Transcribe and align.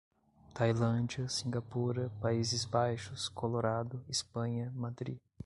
Tailândia, 0.55 1.29
Singapura, 1.29 2.09
Países 2.19 2.65
Baixos, 2.65 3.29
Colorado, 3.29 4.01
Espanha, 4.09 4.71
Madrid 4.73 5.19